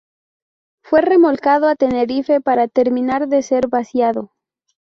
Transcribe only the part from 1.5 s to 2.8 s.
a Tenerife para